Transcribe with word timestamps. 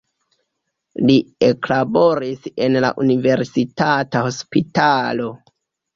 Li 1.09 1.17
eklaboris 1.47 2.49
en 2.69 2.79
la 2.87 2.91
universitata 3.05 4.25
hospitalo. 4.29 5.29